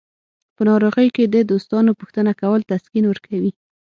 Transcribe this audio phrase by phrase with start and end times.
[0.55, 3.51] په ناروغۍ کې د دوستانو پوښتنه کول تسکین ورکوي.